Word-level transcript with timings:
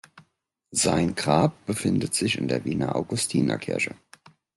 Sein 0.71 1.13
Grab 1.13 1.63
befindet 1.67 2.15
sich 2.15 2.39
in 2.39 2.47
der 2.47 2.65
Wiener 2.65 2.95
Augustinerkirche. 2.95 3.93